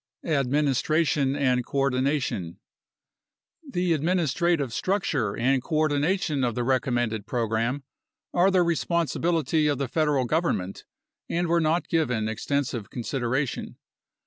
Administration 0.25 1.35
and 1.35 1.63
Coordination 1.63 2.57
The 3.69 3.93
administrative 3.93 4.73
structure 4.73 5.37
and 5.37 5.61
coordination 5.61 6.43
of 6.43 6.55
the 6.55 6.63
recommended 6.63 7.27
program 7.27 7.83
are 8.33 8.49
the 8.49 8.63
responsibility 8.63 9.67
of 9.67 9.77
the 9.77 9.87
federal 9.87 10.25
government 10.25 10.85
and 11.29 11.45
were 11.47 11.61
not 11.61 11.87
given 11.87 12.27
extensive 12.27 12.89
consideration. 12.89 13.77